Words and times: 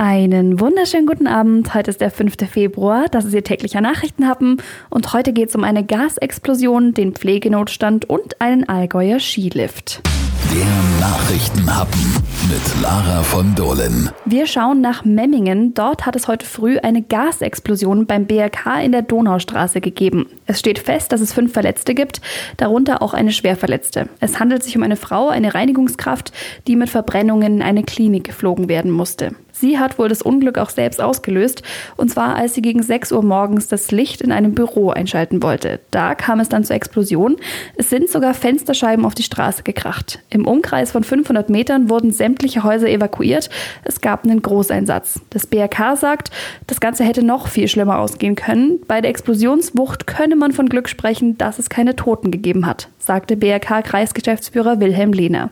Einen 0.00 0.60
wunderschönen 0.60 1.06
guten 1.06 1.26
Abend. 1.26 1.74
Heute 1.74 1.90
ist 1.90 2.00
der 2.00 2.12
5. 2.12 2.36
Februar. 2.48 3.06
Das 3.10 3.24
ist 3.24 3.34
Ihr 3.34 3.42
täglicher 3.42 3.80
Nachrichtenhappen. 3.80 4.62
Und 4.90 5.12
heute 5.12 5.32
geht 5.32 5.48
es 5.48 5.56
um 5.56 5.64
eine 5.64 5.84
Gasexplosion, 5.84 6.94
den 6.94 7.14
Pflegenotstand 7.14 8.08
und 8.08 8.40
einen 8.40 8.68
Allgäuer 8.68 9.18
Skilift. 9.18 10.00
Der 10.54 11.00
Nachrichtenhappen 11.00 12.00
mit 12.48 12.80
Lara 12.80 13.24
von 13.24 13.56
Dohlen. 13.56 14.10
Wir 14.24 14.46
schauen 14.46 14.80
nach 14.80 15.04
Memmingen. 15.04 15.74
Dort 15.74 16.06
hat 16.06 16.14
es 16.14 16.28
heute 16.28 16.46
früh 16.46 16.78
eine 16.78 17.02
Gasexplosion 17.02 18.06
beim 18.06 18.26
BRK 18.26 18.80
in 18.80 18.92
der 18.92 19.02
Donaustraße 19.02 19.80
gegeben. 19.80 20.26
Es 20.46 20.60
steht 20.60 20.78
fest, 20.78 21.10
dass 21.10 21.20
es 21.20 21.32
fünf 21.32 21.52
Verletzte 21.52 21.96
gibt, 21.96 22.20
darunter 22.56 23.02
auch 23.02 23.14
eine 23.14 23.32
Schwerverletzte. 23.32 24.08
Es 24.20 24.38
handelt 24.38 24.62
sich 24.62 24.76
um 24.76 24.84
eine 24.84 24.96
Frau, 24.96 25.28
eine 25.28 25.54
Reinigungskraft, 25.54 26.32
die 26.68 26.76
mit 26.76 26.88
Verbrennungen 26.88 27.56
in 27.56 27.62
eine 27.62 27.82
Klinik 27.82 28.22
geflogen 28.22 28.68
werden 28.68 28.92
musste. 28.92 29.32
Sie 29.60 29.78
hat 29.78 29.98
wohl 29.98 30.08
das 30.08 30.22
Unglück 30.22 30.58
auch 30.58 30.70
selbst 30.70 31.00
ausgelöst, 31.00 31.62
und 31.96 32.10
zwar 32.10 32.36
als 32.36 32.54
sie 32.54 32.62
gegen 32.62 32.82
6 32.82 33.12
Uhr 33.12 33.24
morgens 33.24 33.68
das 33.68 33.90
Licht 33.90 34.20
in 34.20 34.30
einem 34.30 34.54
Büro 34.54 34.90
einschalten 34.90 35.42
wollte. 35.42 35.80
Da 35.90 36.14
kam 36.14 36.40
es 36.40 36.48
dann 36.48 36.64
zur 36.64 36.76
Explosion. 36.76 37.36
Es 37.76 37.90
sind 37.90 38.08
sogar 38.08 38.34
Fensterscheiben 38.34 39.04
auf 39.04 39.14
die 39.14 39.22
Straße 39.22 39.62
gekracht. 39.62 40.20
Im 40.30 40.46
Umkreis 40.46 40.92
von 40.92 41.02
500 41.02 41.50
Metern 41.50 41.90
wurden 41.90 42.12
sämtliche 42.12 42.62
Häuser 42.62 42.88
evakuiert. 42.88 43.50
Es 43.84 44.00
gab 44.00 44.24
einen 44.24 44.42
Großeinsatz. 44.42 45.20
Das 45.30 45.46
BRK 45.46 45.96
sagt, 45.96 46.30
das 46.66 46.80
Ganze 46.80 47.04
hätte 47.04 47.24
noch 47.24 47.48
viel 47.48 47.68
schlimmer 47.68 47.98
ausgehen 47.98 48.36
können. 48.36 48.78
Bei 48.86 49.00
der 49.00 49.10
Explosionswucht 49.10 50.06
könne 50.06 50.36
man 50.36 50.52
von 50.52 50.68
Glück 50.68 50.88
sprechen, 50.88 51.36
dass 51.38 51.58
es 51.58 51.68
keine 51.68 51.96
Toten 51.96 52.30
gegeben 52.30 52.66
hat, 52.66 52.88
sagte 52.98 53.36
BRK-Kreisgeschäftsführer 53.36 54.80
Wilhelm 54.80 55.12
Lehner. 55.12 55.50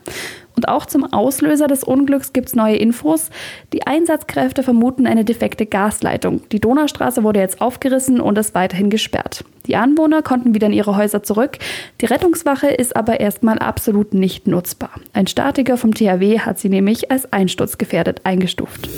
Und 0.57 0.67
auch 0.67 0.87
zum 0.87 1.05
Auslöser 1.13 1.67
des 1.67 1.83
Unglücks 1.83 2.33
gibt 2.33 2.49
es 2.49 2.55
neue 2.55 2.75
Infos. 2.75 3.29
Die 3.73 3.85
Einsatzkräfte 3.85 4.63
vermuten 4.63 5.05
eine 5.05 5.23
defekte 5.23 5.67
Gasleitung. 5.67 6.41
Die 6.51 6.59
Donaustraße 6.59 7.23
wurde 7.23 7.39
jetzt 7.39 7.61
aufgerissen 7.61 8.19
und 8.19 8.37
ist 8.39 8.55
weiterhin 8.55 8.89
gesperrt. 8.89 9.45
Die 9.67 9.75
Anwohner 9.75 10.23
konnten 10.23 10.55
wieder 10.55 10.67
in 10.67 10.73
ihre 10.73 10.97
Häuser 10.97 11.21
zurück. 11.21 11.59
Die 12.01 12.05
Rettungswache 12.05 12.67
ist 12.67 12.95
aber 12.95 13.19
erstmal 13.19 13.59
absolut 13.59 14.15
nicht 14.15 14.47
nutzbar. 14.47 14.89
Ein 15.13 15.27
Statiker 15.27 15.77
vom 15.77 15.93
THW 15.93 16.39
hat 16.39 16.57
sie 16.57 16.69
nämlich 16.69 17.11
als 17.11 17.31
einsturzgefährdet 17.31 18.21
eingestuft. 18.23 18.89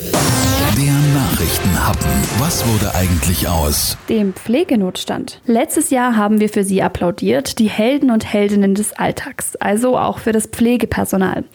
Der 0.77 0.98
Nachrichtenhappen. 1.39 2.11
Was 2.39 2.67
wurde 2.67 2.93
eigentlich 2.95 3.47
aus? 3.47 3.97
Dem 4.09 4.33
Pflegenotstand. 4.33 5.39
Letztes 5.45 5.89
Jahr 5.89 6.17
haben 6.17 6.41
wir 6.41 6.49
für 6.49 6.65
sie 6.65 6.83
applaudiert, 6.83 7.59
die 7.59 7.69
Helden 7.69 8.11
und 8.11 8.25
Heldinnen 8.25 8.75
des 8.75 8.91
Alltags, 8.91 9.55
also 9.55 9.97
auch 9.97 10.19
für 10.19 10.33
das 10.33 10.47
Pflegepersonal. 10.47 11.45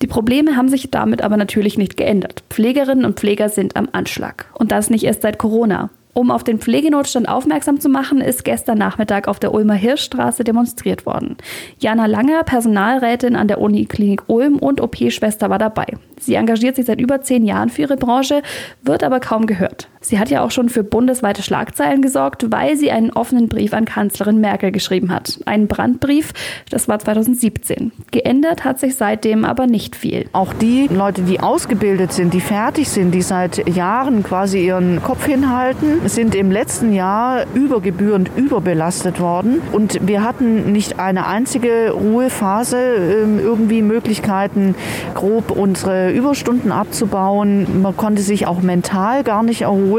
Die 0.00 0.06
Probleme 0.06 0.56
haben 0.56 0.68
sich 0.68 0.92
damit 0.92 1.22
aber 1.22 1.36
natürlich 1.36 1.76
nicht 1.76 1.96
geändert. 1.96 2.44
Pflegerinnen 2.50 3.04
und 3.04 3.18
Pfleger 3.18 3.48
sind 3.48 3.74
am 3.74 3.88
Anschlag. 3.90 4.46
Und 4.54 4.70
das 4.70 4.90
nicht 4.90 5.02
erst 5.02 5.22
seit 5.22 5.38
Corona. 5.38 5.90
Um 6.14 6.30
auf 6.30 6.44
den 6.44 6.58
Pflegenotstand 6.58 7.26
aufmerksam 7.26 7.80
zu 7.80 7.88
machen, 7.88 8.20
ist 8.20 8.44
gestern 8.44 8.76
Nachmittag 8.76 9.28
auf 9.28 9.40
der 9.40 9.54
Ulmer 9.54 9.74
Hirschstraße 9.74 10.44
demonstriert 10.44 11.06
worden. 11.06 11.38
Jana 11.78 12.04
Langer, 12.04 12.44
Personalrätin 12.44 13.34
an 13.34 13.48
der 13.48 13.60
Uniklinik 13.60 14.24
Ulm 14.26 14.58
und 14.58 14.82
OP-Schwester 14.82 15.48
war 15.48 15.58
dabei. 15.58 15.86
Sie 16.20 16.34
engagiert 16.34 16.76
sich 16.76 16.84
seit 16.84 17.00
über 17.00 17.22
zehn 17.22 17.46
Jahren 17.46 17.70
für 17.70 17.82
ihre 17.82 17.96
Branche, 17.96 18.42
wird 18.82 19.02
aber 19.02 19.20
kaum 19.20 19.46
gehört. 19.46 19.88
Sie 20.02 20.18
hat 20.18 20.30
ja 20.30 20.42
auch 20.42 20.50
schon 20.50 20.68
für 20.68 20.82
bundesweite 20.82 21.42
Schlagzeilen 21.42 22.02
gesorgt, 22.02 22.46
weil 22.50 22.76
sie 22.76 22.90
einen 22.90 23.10
offenen 23.10 23.48
Brief 23.48 23.72
an 23.72 23.84
Kanzlerin 23.84 24.40
Merkel 24.40 24.72
geschrieben 24.72 25.12
hat. 25.12 25.38
Einen 25.46 25.68
Brandbrief, 25.68 26.32
das 26.70 26.88
war 26.88 26.98
2017. 26.98 27.92
Geändert 28.10 28.64
hat 28.64 28.80
sich 28.80 28.96
seitdem 28.96 29.44
aber 29.44 29.68
nicht 29.68 29.94
viel. 29.94 30.26
Auch 30.32 30.52
die 30.52 30.88
Leute, 30.88 31.22
die 31.22 31.38
ausgebildet 31.38 32.12
sind, 32.12 32.34
die 32.34 32.40
fertig 32.40 32.88
sind, 32.88 33.12
die 33.12 33.22
seit 33.22 33.68
Jahren 33.68 34.24
quasi 34.24 34.66
ihren 34.66 35.00
Kopf 35.02 35.24
hinhalten, 35.24 36.08
sind 36.08 36.34
im 36.34 36.50
letzten 36.50 36.92
Jahr 36.92 37.44
übergebührend 37.54 38.30
überbelastet 38.36 39.20
worden. 39.20 39.62
Und 39.70 40.04
wir 40.06 40.24
hatten 40.24 40.72
nicht 40.72 40.98
eine 40.98 41.26
einzige 41.26 41.92
Ruhephase, 41.92 42.76
ähm, 42.76 43.38
irgendwie 43.38 43.82
Möglichkeiten, 43.82 44.74
grob 45.14 45.52
unsere 45.52 46.10
Überstunden 46.10 46.72
abzubauen. 46.72 47.82
Man 47.82 47.96
konnte 47.96 48.22
sich 48.22 48.48
auch 48.48 48.62
mental 48.62 49.22
gar 49.22 49.44
nicht 49.44 49.62
erholen. 49.62 49.91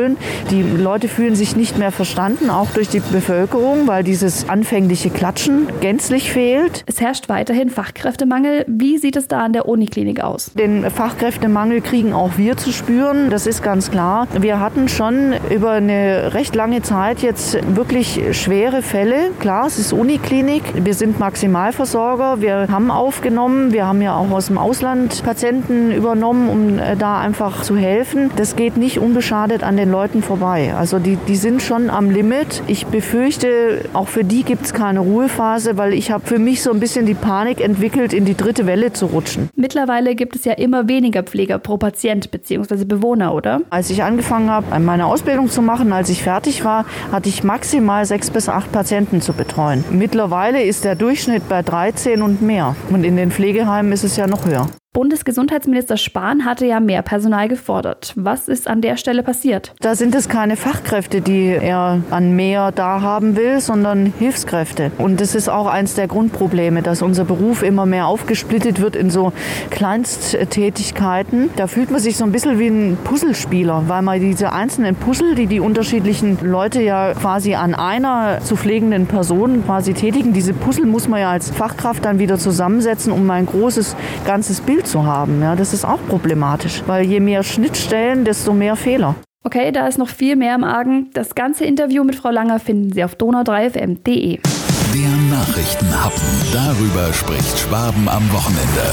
Die 0.50 0.62
Leute 0.62 1.08
fühlen 1.08 1.36
sich 1.36 1.56
nicht 1.56 1.78
mehr 1.78 1.92
verstanden, 1.92 2.50
auch 2.50 2.70
durch 2.72 2.90
die 2.90 3.00
Bevölkerung, 3.00 3.88
weil 3.88 4.04
dieses 4.04 4.50
anfängliche 4.50 5.10
Klatschen 5.10 5.68
gänzlich 5.82 6.32
fehlt. 6.32 6.84
Es 6.86 7.00
herrscht 7.00 7.30
weiterhin 7.30 7.70
Fachkräftemangel. 7.70 8.66
Wie 8.68 8.98
sieht 8.98 9.16
es 9.16 9.28
da 9.28 9.42
an 9.42 9.54
der 9.54 9.68
Uniklinik 9.68 10.22
aus? 10.22 10.52
Den 10.54 10.90
Fachkräftemangel 10.90 11.82
kriegen 11.82 12.14
auch 12.14 12.38
wir 12.38 12.58
zu 12.58 12.72
spüren, 12.72 13.30
das 13.30 13.48
ist 13.48 13.64
ganz 13.64 13.92
klar. 13.92 14.28
Wir 14.40 14.60
hatten 14.60 14.88
schon 14.88 15.34
über 15.50 15.72
eine 15.72 16.34
recht 16.34 16.56
lange 16.56 16.82
Zeit 16.82 17.20
jetzt 17.20 17.58
wirklich 17.76 18.20
schwere 18.32 18.82
Fälle. 18.82 19.32
Klar, 19.40 19.68
es 19.68 19.80
ist 19.80 19.94
Uniklinik. 19.94 20.64
Wir 20.84 20.94
sind 20.94 21.20
Maximalversorger. 21.20 22.42
Wir 22.42 22.68
haben 22.70 22.92
aufgenommen. 22.92 23.72
Wir 23.72 23.86
haben 23.88 24.02
ja 24.02 24.16
auch 24.16 24.32
aus 24.32 24.48
dem 24.48 24.58
Ausland 24.58 25.24
Patienten 25.24 25.92
übernommen, 25.92 26.50
um 26.50 26.80
äh, 26.80 26.96
da 26.96 27.20
einfach 27.20 27.62
zu 27.62 27.76
helfen. 27.76 28.32
Das 28.36 28.56
geht 28.56 28.78
nicht 28.78 29.00
unbeschadet 29.00 29.64
an 29.64 29.78
den 29.84 29.92
Leuten 29.92 30.24
vorbei. 30.24 30.74
Also 30.74 30.98
die, 30.98 31.18
die 31.28 31.36
sind 31.36 31.62
schon 31.62 31.90
am 31.90 32.10
Limit. 32.10 32.64
Ich 32.68 32.86
befürchte, 32.88 33.82
auch 33.94 34.08
für 34.08 34.24
die 34.24 34.44
gibt 34.44 34.66
es 34.66 34.74
keine 34.74 35.02
Ruhephase, 35.02 35.78
weil 35.78 35.94
ich 35.94 36.10
habe 36.12 36.26
für 36.26 36.40
mich 36.40 36.64
so 36.64 36.72
ein 36.72 36.80
bisschen 36.80 37.06
die 37.06 37.14
Panik 37.14 37.60
entwickelt, 37.60 38.14
in 38.14 38.24
die 38.24 38.36
dritte 38.36 38.66
Welle 38.66 38.94
zu 38.94 39.08
rutschen. 39.08 39.50
Mittlerweile 39.56 40.16
gibt 40.16 40.36
es 40.36 40.46
ja 40.46 40.54
immer 40.54 40.88
weniger 40.88 41.24
Pfleger 41.24 41.60
pro 41.60 41.78
Patient 41.78 42.32
bzw. 42.32 42.86
Bewohner, 42.86 43.34
oder? 43.34 43.62
Als 43.70 43.90
ich 43.90 44.04
angefangen 44.04 44.50
habe, 44.50 44.80
meine 44.80 45.06
Ausbildung 45.06 45.50
zu 45.50 45.62
machen, 45.62 45.92
als 45.92 46.10
ich 46.10 46.24
fertig 46.24 46.64
war, 46.64 46.86
hatte 47.12 47.28
ich 47.28 47.44
maximal 47.44 48.06
sechs 48.06 48.30
bis 48.30 48.48
acht 48.48 48.72
Patienten 48.72 49.22
zu 49.22 49.34
betreuen. 49.34 49.84
Mittlerweile 49.92 50.64
ist 50.64 50.86
der 50.86 50.96
Durchschnitt 50.96 51.50
bei 51.50 51.62
13 51.62 52.22
und 52.22 52.42
mehr. 52.42 52.76
Und 52.90 53.04
in 53.04 53.18
den 53.18 53.32
Pflegeheimen 53.32 53.92
ist 53.92 54.04
es 54.04 54.16
ja 54.16 54.28
noch 54.28 54.46
höher. 54.46 54.68
Bundesgesundheitsminister 54.94 55.98
Spahn 55.98 56.46
hatte 56.46 56.68
ja 56.68 56.80
mehr 56.80 57.02
Personal 57.02 57.48
gefordert. 57.48 58.14
Was 58.16 58.48
ist 58.48 58.68
an 58.68 58.80
der 58.82 58.96
Stelle 58.96 59.24
passiert? 59.24 59.74
Da 59.82 59.96
sind 59.96 60.14
es 60.14 60.30
keine 60.30 60.56
Fachkräfte, 60.56 61.20
die 61.20 61.48
er 61.48 62.04
an 62.12 62.36
mehr 62.36 62.72
da 62.72 63.02
haben 63.02 63.36
will, 63.36 63.60
sondern 63.60 64.14
Hilfskräfte. 64.20 64.92
Und 65.00 65.20
das 65.20 65.34
ist 65.34 65.50
auch 65.50 65.66
eins 65.66 65.96
der 65.96 66.08
Grundprobleme, 66.08 66.84
dass 66.84 67.02
unser 67.02 67.26
Beruf 67.26 67.64
immer 67.64 67.88
mehr 67.88 68.06
aufgesplittet 68.06 68.82
wird 68.82 68.96
in 68.96 69.10
so 69.10 69.34
Kleinsttätigkeiten. 69.72 71.50
Da 71.56 71.66
fühlt 71.66 71.90
man 71.90 72.00
sich 72.00 72.16
so 72.16 72.24
ein 72.24 72.32
bisschen 72.32 72.60
wie 72.60 72.68
ein 72.68 72.98
Puzzlespieler, 73.04 73.86
weil 73.88 74.04
man 74.04 74.20
diese 74.20 74.54
einzelnen 74.54 74.96
Puzzle, 74.96 75.34
die 75.34 75.48
die 75.48 75.60
unterschiedlichen 75.60 76.38
Leute 76.44 76.84
ja 76.84 77.16
quasi 77.16 77.56
an 77.56 77.74
einer 77.74 78.42
zu 78.42 78.56
pflegenden 78.56 79.08
Person 79.08 79.66
quasi 79.66 79.96
tätigen, 79.96 80.34
diese 80.34 80.54
Puzzle 80.54 80.86
muss 80.86 81.08
man 81.08 81.20
ja 81.20 81.32
als 81.32 81.50
Fachkraft 81.50 82.06
dann 82.06 82.20
wieder 82.20 82.38
zusammensetzen, 82.38 83.12
um 83.12 83.28
ein 83.32 83.48
großes, 83.48 83.96
ganzes 84.24 84.62
Bild 84.62 84.83
zu 84.84 85.06
haben. 85.06 85.42
Ja, 85.42 85.56
das 85.56 85.74
ist 85.74 85.86
auch 85.86 86.00
problematisch, 86.08 86.84
weil 86.88 87.06
je 87.06 87.20
mehr 87.20 87.44
Schnittstellen, 87.44 88.26
desto 88.26 88.54
mehr 88.54 88.76
Fehler. 88.76 89.16
Okay, 89.46 89.72
da 89.72 89.88
ist 89.88 89.98
noch 89.98 90.08
viel 90.08 90.36
mehr 90.36 90.56
im 90.56 90.64
Argen. 90.64 91.10
Das 91.14 91.36
ganze 91.36 91.66
Interview 91.66 92.04
mit 92.04 92.16
Frau 92.16 92.30
Langer 92.30 92.60
finden 92.60 92.94
Sie 92.94 93.04
auf 93.04 93.16
donau3fm.de. 93.16 94.40
Der 94.40 95.38
Nachrichtenhappen. 95.38 96.22
Darüber 96.54 97.12
spricht 97.14 97.60
Schwaben 97.60 98.08
am 98.08 98.32
Wochenende. 98.32 98.84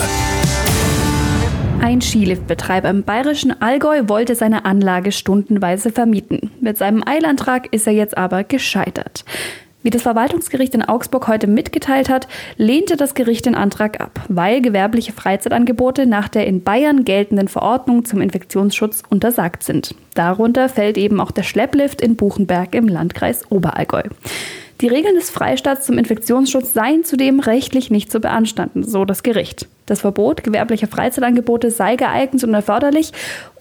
Ein 1.81 2.01
Skiliftbetreiber 2.01 2.91
im 2.91 3.05
bayerischen 3.05 3.63
Allgäu 3.63 4.03
wollte 4.09 4.35
seine 4.35 4.65
Anlage 4.65 5.13
stundenweise 5.13 5.91
vermieten. 5.91 6.51
Mit 6.61 6.77
seinem 6.77 7.03
Eilantrag 7.07 7.73
ist 7.73 7.87
er 7.87 7.95
jetzt 7.95 8.19
aber 8.19 8.45
gescheitert. 8.45 9.25
Wie 9.83 9.91
das 9.91 10.03
Verwaltungsgericht 10.03 10.75
in 10.75 10.83
Augsburg 10.83 11.27
heute 11.27 11.47
mitgeteilt 11.47 12.11
hat, 12.11 12.29
lehnte 12.59 12.97
das 12.97 13.15
Gericht 13.15 13.47
den 13.47 13.55
Antrag 13.55 14.01
ab, 14.01 14.21
weil 14.29 14.61
gewerbliche 14.61 15.13
Freizeitangebote 15.13 16.07
nach 16.07 16.29
der 16.29 16.47
in 16.47 16.63
Bayern 16.63 17.05
geltenden 17.05 17.49
Verordnung 17.49 18.05
zum 18.05 18.21
Infektionsschutz 18.21 19.03
untersagt 19.09 19.63
sind. 19.63 19.95
Darunter 20.15 20.69
fällt 20.69 20.99
eben 20.99 21.19
auch 21.19 21.31
der 21.31 21.45
Schlepplift 21.45 22.03
in 22.03 22.17
Buchenberg 22.17 22.75
im 22.75 22.89
Landkreis 22.89 23.51
Oberallgäu. 23.51 24.03
Die 24.83 24.89
Regeln 24.89 25.15
des 25.15 25.31
Freistaats 25.31 25.87
zum 25.87 25.97
Infektionsschutz 25.97 26.75
seien 26.75 27.05
zudem 27.05 27.41
rechtlich 27.41 27.91
nicht 27.91 28.13
zu 28.13 28.21
beanstanden, 28.21 28.83
so 28.83 29.07
das 29.07 29.23
Gericht. 29.23 29.67
Das 29.91 30.03
Verbot 30.03 30.45
gewerblicher 30.45 30.87
Freizeitangebote 30.87 31.73
sei 31.73 31.97
geeignet 31.97 32.45
und 32.45 32.55
erforderlich, 32.55 33.11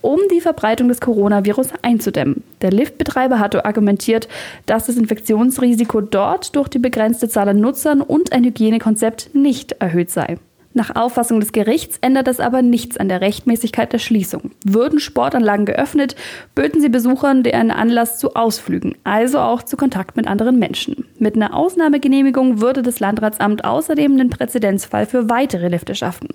um 0.02 0.20
die 0.32 0.42
Verbreitung 0.42 0.88
des 0.88 1.02
Coronavirus 1.02 1.70
einzudämmen. 1.82 2.44
Der 2.62 2.70
Liftbetreiber 2.70 3.40
hatte 3.40 3.66
argumentiert, 3.66 4.28
dass 4.68 4.86
das 4.86 4.98
Infektionsrisiko 4.98 6.02
dort 6.02 6.56
durch 6.56 6.68
die 6.68 6.78
begrenzte 6.78 7.30
Zahl 7.30 7.50
an 7.50 7.60
Nutzern 7.60 8.02
und 8.02 8.32
ein 8.32 8.44
Hygienekonzept 8.44 9.34
nicht 9.34 9.72
erhöht 9.80 10.12
sei. 10.12 10.38
Nach 10.74 10.96
Auffassung 10.96 11.40
des 11.40 11.52
Gerichts 11.52 11.98
ändert 12.02 12.28
das 12.28 12.40
aber 12.40 12.62
nichts 12.62 12.98
an 12.98 13.10
der 13.10 13.22
Rechtmäßigkeit 13.22 13.92
der 13.92 13.98
Schließung. 13.98 14.52
Würden 14.64 15.00
Sportanlagen 15.00 15.66
geöffnet, 15.66 16.16
böten 16.54 16.80
sie 16.80 16.90
Besuchern 16.90 17.42
deren 17.42 17.72
Anlass 17.72 18.20
zu 18.20 18.36
Ausflügen, 18.36 18.96
also 19.04 19.40
auch 19.40 19.64
zu 19.64 19.78
Kontakt 19.78 20.16
mit 20.16 20.28
anderen 20.28 20.60
Menschen. 20.60 21.06
Mit 21.18 21.36
einer 21.36 21.56
Ausnahmegenehmigung 21.56 22.62
würde 22.62 22.84
das 22.84 23.00
Landratsamt 23.00 23.66
außerdem 23.66 24.14
einen 24.14 24.30
Präzedenzfall 24.30 25.08
für 25.08 25.28
weitere 25.28 25.70
Lifte 25.70 25.96
schaffen. 25.96 26.30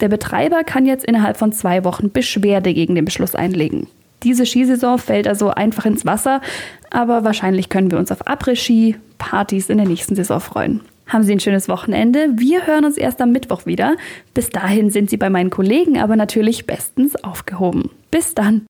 Der 0.00 0.08
Betreiber 0.08 0.62
kann 0.62 0.84
jetzt 0.84 1.06
innerhalb 1.06 1.38
von 1.38 1.52
zwei 1.52 1.82
Wochen 1.84 2.10
Beschwerde 2.10 2.74
gegen 2.74 2.94
den 2.94 3.06
Beschluss 3.06 3.34
einlegen. 3.34 3.86
Diese 4.22 4.44
Skisaison 4.44 4.98
fällt 4.98 5.26
also 5.26 5.48
einfach 5.48 5.86
ins 5.86 6.04
Wasser, 6.04 6.42
aber 6.90 7.24
wahrscheinlich 7.24 7.70
können 7.70 7.90
wir 7.90 7.98
uns 7.98 8.12
auf 8.12 8.26
Après-Ski, 8.26 8.96
Partys 9.16 9.70
in 9.70 9.78
der 9.78 9.88
nächsten 9.88 10.14
Saison 10.14 10.40
freuen. 10.40 10.80
Haben 11.10 11.24
Sie 11.24 11.32
ein 11.32 11.40
schönes 11.40 11.68
Wochenende. 11.68 12.28
Wir 12.36 12.68
hören 12.68 12.84
uns 12.84 12.96
erst 12.96 13.20
am 13.20 13.32
Mittwoch 13.32 13.66
wieder. 13.66 13.96
Bis 14.32 14.50
dahin 14.50 14.90
sind 14.90 15.10
Sie 15.10 15.16
bei 15.16 15.28
meinen 15.28 15.50
Kollegen 15.50 15.98
aber 15.98 16.14
natürlich 16.14 16.66
bestens 16.66 17.16
aufgehoben. 17.16 17.90
Bis 18.12 18.34
dann. 18.34 18.66